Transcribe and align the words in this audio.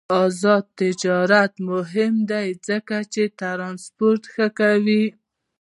آزاد 0.25 0.65
تجارت 0.79 1.53
مهم 1.69 2.13
دی 2.31 2.47
ځکه 2.67 2.97
چې 3.13 3.23
ترانسپورت 3.39 4.23
ښه 4.33 4.47
کوي. 4.59 5.05